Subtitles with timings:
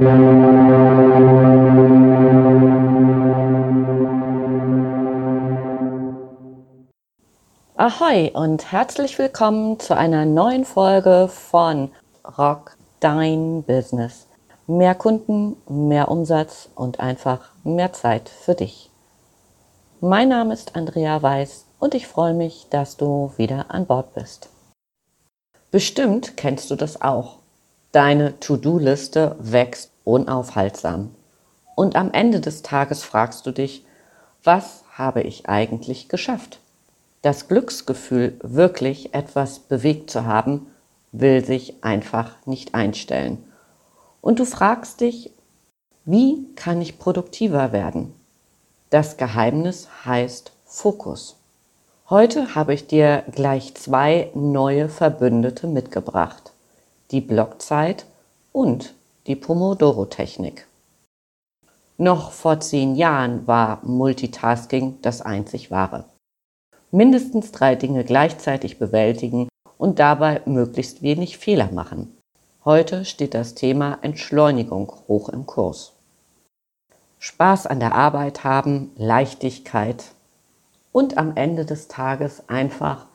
[0.00, 0.08] Ahoi
[8.32, 11.90] und herzlich willkommen zu einer neuen Folge von
[12.38, 14.26] Rock Dein Business.
[14.66, 18.88] Mehr Kunden, mehr Umsatz und einfach mehr Zeit für dich.
[20.00, 24.48] Mein Name ist Andrea Weiß und ich freue mich, dass du wieder an Bord bist.
[25.70, 27.39] Bestimmt kennst du das auch.
[27.92, 31.10] Deine To-Do-Liste wächst unaufhaltsam.
[31.74, 33.84] Und am Ende des Tages fragst du dich,
[34.44, 36.60] was habe ich eigentlich geschafft?
[37.22, 40.68] Das Glücksgefühl, wirklich etwas bewegt zu haben,
[41.10, 43.42] will sich einfach nicht einstellen.
[44.20, 45.32] Und du fragst dich,
[46.04, 48.14] wie kann ich produktiver werden?
[48.90, 51.36] Das Geheimnis heißt Fokus.
[52.08, 56.52] Heute habe ich dir gleich zwei neue Verbündete mitgebracht.
[57.10, 58.06] Die Blockzeit
[58.52, 58.94] und
[59.26, 60.68] die Pomodoro-Technik.
[61.98, 66.04] Noch vor zehn Jahren war Multitasking das einzig wahre.
[66.92, 72.16] Mindestens drei Dinge gleichzeitig bewältigen und dabei möglichst wenig Fehler machen.
[72.64, 75.92] Heute steht das Thema Entschleunigung hoch im Kurs.
[77.18, 80.04] Spaß an der Arbeit haben, Leichtigkeit
[80.92, 83.06] und am Ende des Tages einfach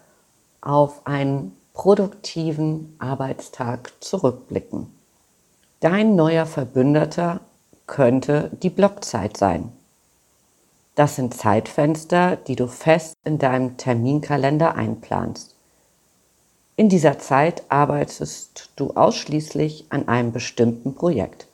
[0.60, 4.88] auf einen produktiven Arbeitstag zurückblicken.
[5.82, 7.42] Dein neuer Verbündeter
[7.86, 9.72] könnte die Blockzeit sein.
[10.96, 15.54] Das sind Zeitfenster, die du fest in deinem Terminkalender einplanst.
[16.78, 21.48] In dieser Zeit arbeitest du ausschließlich an einem bestimmten Projekt.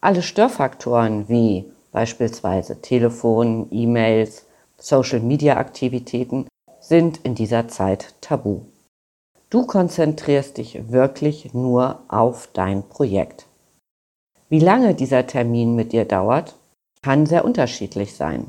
[0.00, 4.44] Alle Störfaktoren wie beispielsweise Telefon, E-Mails,
[4.78, 6.48] Social-Media-Aktivitäten
[6.80, 8.62] sind in dieser Zeit tabu.
[9.52, 13.44] Du konzentrierst dich wirklich nur auf dein Projekt.
[14.48, 16.56] Wie lange dieser Termin mit dir dauert,
[17.02, 18.46] kann sehr unterschiedlich sein.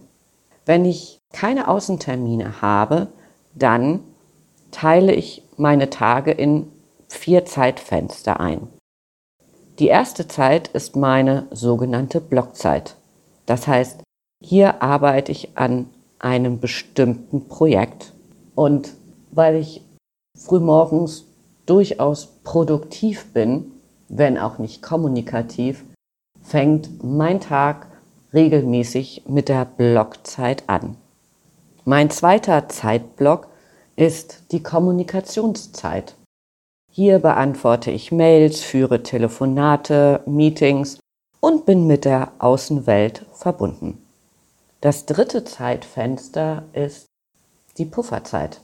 [0.65, 3.09] Wenn ich keine Außentermine habe,
[3.53, 3.99] dann
[4.71, 6.71] teile ich meine Tage in
[7.09, 8.69] vier Zeitfenster ein.
[9.79, 12.95] Die erste Zeit ist meine sogenannte Blockzeit.
[13.45, 13.99] Das heißt,
[14.41, 15.89] hier arbeite ich an
[16.19, 18.13] einem bestimmten Projekt.
[18.55, 18.93] Und
[19.31, 19.81] weil ich
[20.37, 21.25] frühmorgens
[21.65, 23.71] durchaus produktiv bin,
[24.09, 25.85] wenn auch nicht kommunikativ,
[26.41, 27.87] fängt mein Tag
[28.33, 30.97] regelmäßig mit der Blockzeit an.
[31.85, 33.47] Mein zweiter Zeitblock
[33.95, 36.15] ist die Kommunikationszeit.
[36.91, 40.99] Hier beantworte ich Mails, führe Telefonate, Meetings
[41.39, 44.01] und bin mit der Außenwelt verbunden.
[44.81, 47.05] Das dritte Zeitfenster ist
[47.77, 48.61] die Pufferzeit.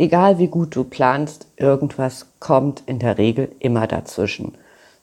[0.00, 4.56] Egal wie gut du planst, irgendwas kommt in der Regel immer dazwischen.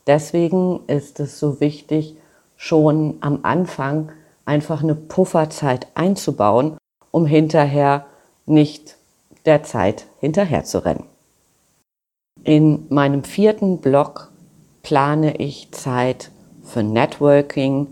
[0.08, 2.16] Deswegen ist es so wichtig,
[2.56, 4.14] schon am Anfang
[4.46, 6.78] einfach eine Pufferzeit einzubauen,
[7.12, 8.06] um hinterher
[8.46, 8.96] nicht
[9.46, 11.04] der Zeit hinterherzurennen.
[12.46, 14.32] In meinem vierten Blog
[14.82, 16.32] plane ich Zeit
[16.64, 17.88] für Networking,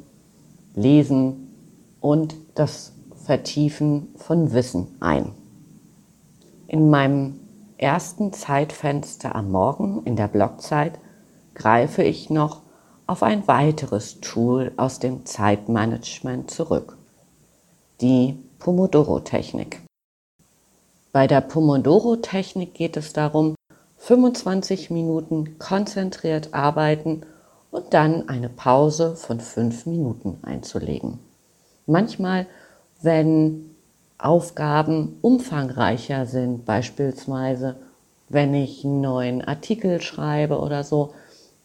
[0.73, 1.53] Lesen
[1.99, 2.93] und das
[3.25, 5.42] Vertiefen von Wissen ein.
[6.73, 7.39] In meinem
[7.77, 10.97] ersten Zeitfenster am Morgen in der Blogzeit
[11.53, 12.63] greife ich noch
[13.05, 16.97] auf ein weiteres Tool aus dem Zeitmanagement zurück,
[18.01, 19.83] die Pomodoro-Technik.
[21.11, 23.53] Bei der Pomodoro-Technik geht es darum,
[23.97, 27.21] 25 Minuten konzentriert arbeiten
[27.69, 31.19] und dann eine Pause von 5 Minuten einzulegen.
[31.85, 32.47] Manchmal,
[32.99, 33.72] wenn
[34.23, 37.75] Aufgaben umfangreicher sind, beispielsweise
[38.29, 41.13] wenn ich einen neuen Artikel schreibe oder so,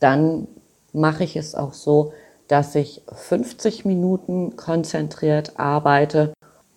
[0.01, 0.49] dann
[0.93, 2.13] mache ich es auch so,
[2.47, 6.33] dass ich 50 Minuten konzentriert arbeite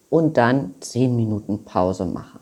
[0.10, 2.40] und dann 10 Minuten Pause mache.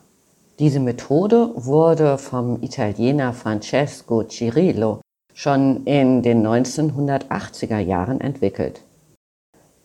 [0.58, 5.00] Diese Methode wurde vom Italiener Francesco Cirillo
[5.32, 8.82] schon in den 1980er Jahren entwickelt.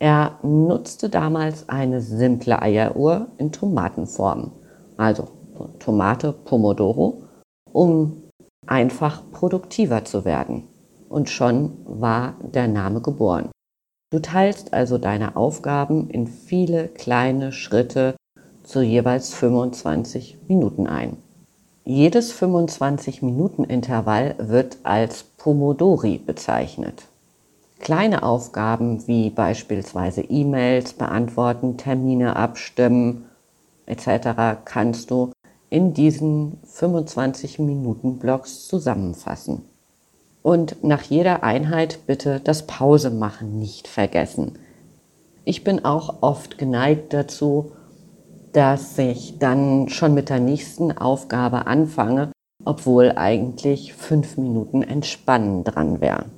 [0.05, 4.51] Er nutzte damals eine simple Eieruhr in Tomatenform,
[4.97, 5.29] also
[5.79, 7.23] Tomate Pomodoro,
[7.71, 8.21] um
[8.67, 10.67] einfach produktiver zu werden.
[11.09, 13.49] Und schon war der Name geboren.
[14.11, 18.15] Du teilst also deine Aufgaben in viele kleine Schritte
[18.61, 21.17] zu jeweils 25 Minuten ein.
[21.83, 27.07] Jedes 25 Minuten Intervall wird als Pomodori bezeichnet.
[27.79, 33.25] Kleine Aufgaben wie beispielsweise E-Mails beantworten, Termine abstimmen
[33.85, 34.63] etc.
[34.65, 35.31] kannst du
[35.69, 39.63] in diesen 25 Minuten Blocks zusammenfassen.
[40.41, 44.59] Und nach jeder Einheit bitte das Pause machen nicht vergessen.
[45.43, 47.71] Ich bin auch oft geneigt dazu,
[48.53, 52.31] dass ich dann schon mit der nächsten Aufgabe anfange,
[52.63, 56.31] obwohl eigentlich fünf Minuten Entspannen dran wären.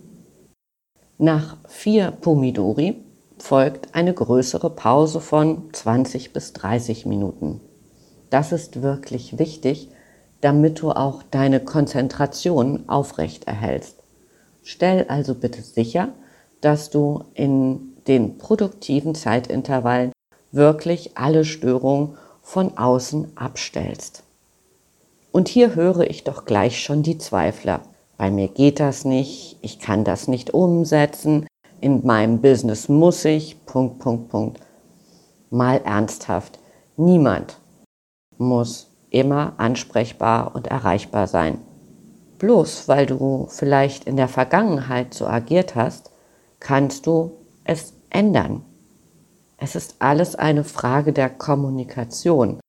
[1.20, 3.04] Nach vier Pomidori
[3.40, 7.60] folgt eine größere Pause von 20 bis 30 Minuten.
[8.30, 9.90] Das ist wirklich wichtig,
[10.42, 14.04] damit du auch deine Konzentration aufrecht erhältst.
[14.62, 16.10] Stell also bitte sicher,
[16.62, 20.12] dass du in den produktiven Zeitintervallen
[20.52, 24.22] wirklich alle Störungen von außen abstellst.
[25.32, 27.82] Und hier höre ich doch gleich schon die Zweifler.
[28.18, 31.46] Bei mir geht das nicht, ich kann das nicht umsetzen,
[31.80, 34.60] in meinem Business muss ich, Punkt, Punkt, Punkt.
[35.52, 36.60] Mal ernsthaft,
[36.96, 37.60] niemand
[38.38, 41.60] muss immer ansprechbar und erreichbar sein.
[42.40, 46.12] Bloß weil du vielleicht in der Vergangenheit so agiert hast,
[46.60, 47.32] kannst du
[47.64, 48.64] es ändern.
[49.58, 52.60] Es ist alles eine Frage der Kommunikation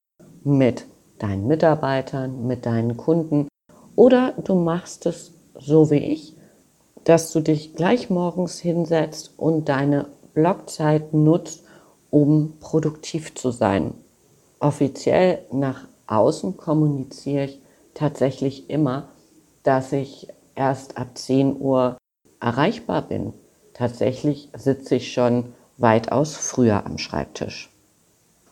[0.44, 0.86] mit
[1.18, 3.48] deinen Mitarbeitern, mit deinen Kunden
[3.96, 6.34] oder du machst es so wie ich,
[7.04, 11.64] dass du dich gleich morgens hinsetzt und deine Blockzeit nutzt,
[12.10, 13.94] um produktiv zu sein.
[14.60, 17.60] Offiziell nach außen kommuniziere ich
[17.94, 19.08] tatsächlich immer,
[19.62, 21.98] dass ich erst ab 10 Uhr
[22.40, 23.32] erreichbar bin.
[23.74, 27.70] Tatsächlich sitze ich schon weitaus früher am Schreibtisch.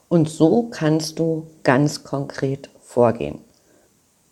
[0.08, 3.40] Und so kannst du ganz konkret vorgehen.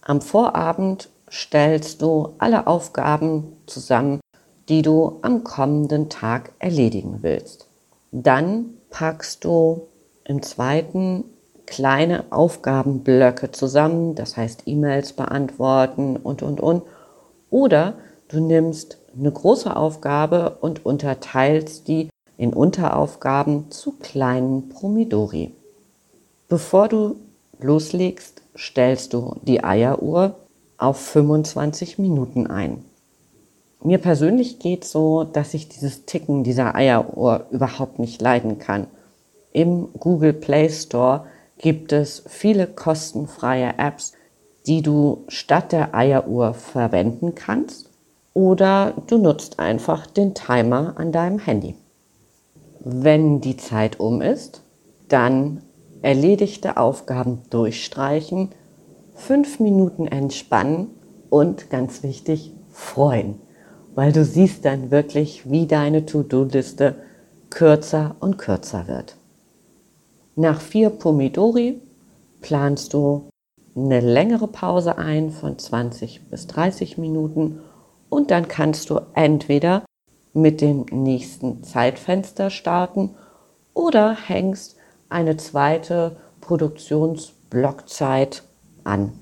[0.02, 4.20] Am Vorabend stellst du alle Aufgaben zusammen,
[4.68, 7.68] die du am kommenden Tag erledigen willst.
[8.12, 9.88] Dann packst du
[10.24, 11.24] im zweiten
[11.66, 16.82] kleine Aufgabenblöcke zusammen, das heißt E-Mails beantworten und, und, und.
[17.50, 17.94] Oder
[18.28, 25.54] du nimmst eine große Aufgabe und unterteilst die in Unteraufgaben zu kleinen Promidori.
[26.48, 27.16] Bevor du
[27.58, 30.36] loslegst, stellst du die Eieruhr
[30.84, 32.84] auf 25 Minuten ein.
[33.82, 38.86] Mir persönlich geht so, dass ich dieses Ticken dieser Eieruhr überhaupt nicht leiden kann.
[39.52, 41.26] Im Google Play Store
[41.58, 44.12] gibt es viele kostenfreie Apps,
[44.66, 47.90] die du statt der Eieruhr verwenden kannst
[48.32, 51.76] oder du nutzt einfach den Timer an deinem Handy.
[52.80, 54.62] Wenn die Zeit um ist,
[55.08, 55.62] dann
[56.02, 58.50] erledigte Aufgaben durchstreichen,
[59.14, 60.88] fünf Minuten entspannen
[61.30, 63.40] und ganz wichtig, freuen,
[63.94, 66.96] weil du siehst dann wirklich, wie deine To-Do-Liste
[67.50, 69.16] kürzer und kürzer wird.
[70.36, 71.80] Nach vier Pomidori
[72.40, 73.28] planst du
[73.76, 77.60] eine längere Pause ein von 20 bis 30 Minuten
[78.08, 79.84] und dann kannst du entweder
[80.32, 83.14] mit dem nächsten Zeitfenster starten
[83.72, 84.76] oder hängst
[85.08, 88.42] eine zweite Produktionsblockzeit
[88.84, 89.12] an.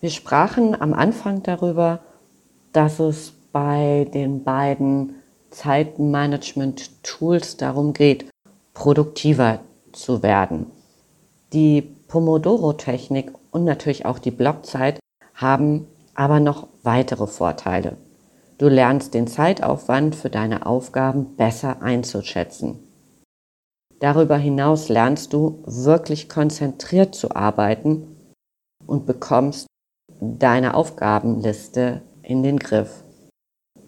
[0.00, 2.00] Wir sprachen am Anfang darüber,
[2.72, 5.14] dass es bei den beiden
[5.50, 8.28] Zeitmanagement-Tools darum geht,
[8.74, 9.60] produktiver
[9.92, 10.66] zu werden.
[11.52, 15.00] Die Pomodoro-Technik und natürlich auch die Blockzeit
[15.34, 17.96] haben aber noch weitere Vorteile.
[18.58, 22.78] Du lernst den Zeitaufwand für deine Aufgaben besser einzuschätzen.
[24.00, 28.15] Darüber hinaus lernst du wirklich konzentriert zu arbeiten
[28.86, 29.66] und bekommst
[30.20, 33.04] deine Aufgabenliste in den Griff.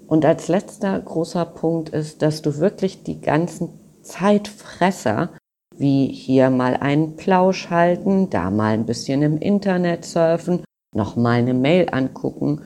[0.07, 3.71] Und als letzter großer Punkt ist, dass du wirklich die ganzen
[4.03, 5.31] Zeitfresser,
[5.77, 10.65] wie hier mal einen Plausch halten, da mal ein bisschen im Internet surfen,
[10.95, 12.65] noch mal eine Mail angucken,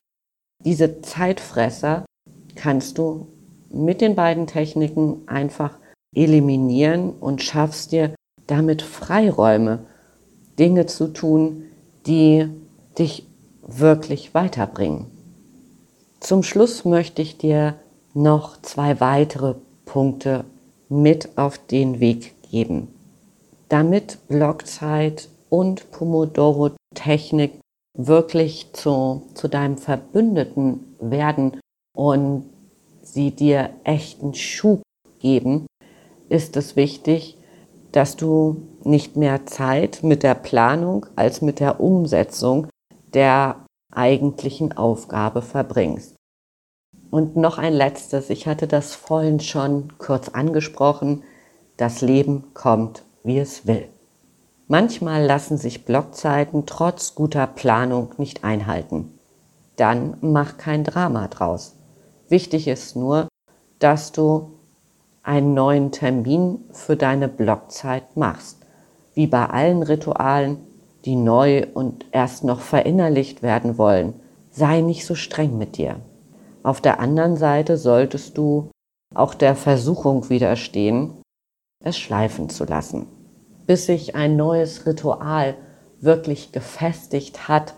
[0.65, 2.05] diese Zeitfresser
[2.55, 3.27] kannst du
[3.71, 5.79] mit den beiden Techniken einfach
[6.15, 8.15] eliminieren und schaffst dir
[8.47, 9.87] damit Freiräume,
[10.59, 11.65] Dinge zu tun,
[12.07, 12.49] die
[12.99, 13.27] dich
[13.63, 15.07] wirklich weiterbringen.
[16.21, 17.77] Zum Schluss möchte ich dir
[18.15, 19.55] noch zwei weitere
[19.85, 20.45] Punkte
[20.89, 22.89] mit auf den Weg geben.
[23.69, 27.53] Damit Blockzeit und Pomodoro-Technik
[27.97, 31.61] wirklich zu, zu deinem Verbündeten werden
[31.95, 32.45] und
[33.03, 34.83] sie dir echten Schub
[35.19, 35.67] geben,
[36.29, 37.37] ist es wichtig,
[37.93, 42.67] dass du nicht mehr Zeit mit der Planung als mit der Umsetzung
[43.15, 46.17] der eigentlichen Aufgabe verbringst.
[47.11, 51.23] Und noch ein letztes, ich hatte das vorhin schon kurz angesprochen,
[51.77, 53.89] das Leben kommt, wie es will.
[54.67, 59.19] Manchmal lassen sich Blockzeiten trotz guter Planung nicht einhalten.
[59.77, 61.77] dann mach kein Drama draus.
[62.29, 63.29] Wichtig ist nur,
[63.79, 64.59] dass du
[65.23, 68.59] einen neuen Termin für deine Blockzeit machst.
[69.15, 70.59] Wie bei allen Ritualen,
[71.05, 74.15] die neu und erst noch verinnerlicht werden wollen,
[74.51, 76.01] sei nicht so streng mit dir.
[76.63, 78.71] Auf der anderen Seite solltest du
[79.15, 81.23] auch der Versuchung widerstehen,
[81.85, 83.07] es schleifen zu lassen.
[83.67, 85.57] Bis sich ein neues Ritual
[86.01, 87.75] wirklich gefestigt hat,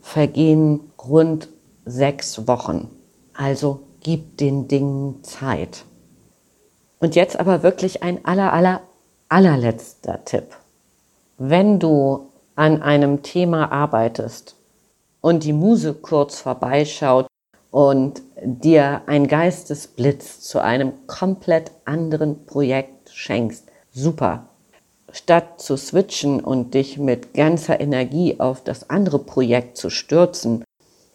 [0.00, 1.48] vergehen rund
[1.84, 2.90] sechs Wochen.
[3.34, 5.84] Also gib den Dingen Zeit.
[7.02, 8.80] Und jetzt aber wirklich ein aller, aller,
[9.28, 10.54] allerletzter Tipp.
[11.36, 14.54] Wenn du an einem Thema arbeitest
[15.20, 17.26] und die Muse kurz vorbeischaut
[17.72, 24.46] und dir ein Geistesblitz zu einem komplett anderen Projekt schenkst, super.
[25.10, 30.62] Statt zu switchen und dich mit ganzer Energie auf das andere Projekt zu stürzen,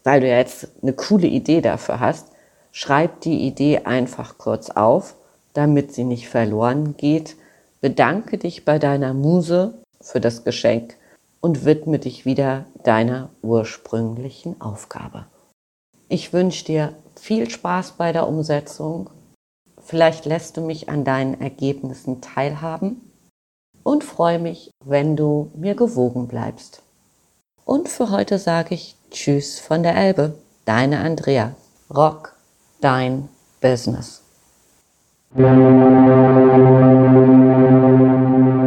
[0.03, 2.27] weil du jetzt eine coole Idee dafür hast,
[2.73, 5.15] schreib die Idee einfach kurz auf,
[5.57, 7.35] damit sie nicht verloren geht.
[7.81, 10.95] Bedanke dich bei deiner Muse für das Geschenk
[11.41, 15.25] und widme dich wieder deiner ursprünglichen Aufgabe.
[16.09, 19.09] Ich wünsche dir viel Spaß bei der Umsetzung.
[19.81, 23.11] Vielleicht lässt du mich an deinen Ergebnissen teilhaben
[23.81, 26.83] und freue mich, wenn du mir gewogen bleibst.
[27.65, 31.55] Und für heute sage ich Tschüss von der Elbe, deine Andrea.
[31.89, 32.35] Rock
[32.79, 33.27] dein
[33.59, 34.26] Business.
[35.37, 35.49] Thank
[38.61, 38.66] you.